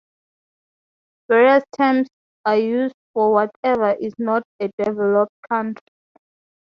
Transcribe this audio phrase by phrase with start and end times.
[1.29, 2.07] Various terms
[2.43, 5.85] are used for whatever is not a developed country.